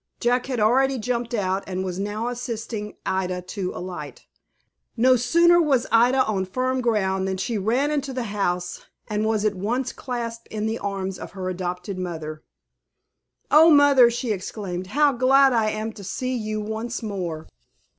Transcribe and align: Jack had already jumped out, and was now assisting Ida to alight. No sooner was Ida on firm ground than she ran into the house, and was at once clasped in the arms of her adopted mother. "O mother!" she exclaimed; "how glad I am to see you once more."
Jack 0.19 0.47
had 0.47 0.59
already 0.59 0.97
jumped 0.97 1.31
out, 1.35 1.63
and 1.67 1.85
was 1.85 1.99
now 1.99 2.27
assisting 2.29 2.95
Ida 3.05 3.39
to 3.43 3.71
alight. 3.75 4.25
No 4.97 5.15
sooner 5.15 5.61
was 5.61 5.85
Ida 5.91 6.25
on 6.25 6.45
firm 6.45 6.81
ground 6.81 7.27
than 7.27 7.37
she 7.37 7.55
ran 7.59 7.91
into 7.91 8.11
the 8.11 8.23
house, 8.23 8.83
and 9.07 9.27
was 9.27 9.45
at 9.45 9.53
once 9.53 9.93
clasped 9.93 10.47
in 10.47 10.65
the 10.65 10.79
arms 10.79 11.19
of 11.19 11.33
her 11.33 11.49
adopted 11.49 11.99
mother. 11.99 12.41
"O 13.51 13.69
mother!" 13.69 14.09
she 14.09 14.31
exclaimed; 14.31 14.87
"how 14.87 15.11
glad 15.13 15.53
I 15.53 15.69
am 15.69 15.93
to 15.93 16.03
see 16.03 16.33
you 16.35 16.59
once 16.61 17.03
more." 17.03 17.47